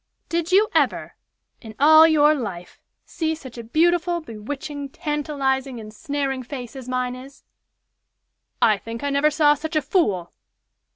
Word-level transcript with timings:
Did 0.29 0.51
you 0.51 0.67
ever, 0.73 1.13
in 1.61 1.75
all 1.79 2.07
your 2.07 2.33
life, 2.33 2.79
see 3.05 3.35
such 3.35 3.55
a 3.59 3.63
beautiful, 3.63 4.19
bewitching, 4.19 4.89
tantalizing, 4.89 5.77
ensnaring 5.77 6.41
face 6.41 6.75
as 6.75 6.89
mine 6.89 7.15
is?" 7.15 7.43
"I 8.59 8.79
think 8.79 9.03
I 9.03 9.11
never 9.11 9.29
saw 9.29 9.53
such 9.53 9.75
a 9.75 9.81
fool!" 9.83 10.33